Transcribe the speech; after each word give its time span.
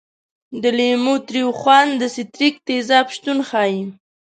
د 0.61 0.63
لیمو 0.77 1.15
تریو 1.27 1.49
خوند 1.59 1.91
د 2.01 2.03
ستریک 2.15 2.55
تیزاب 2.67 3.05
شتون 3.15 3.37
ښيي. 3.49 3.81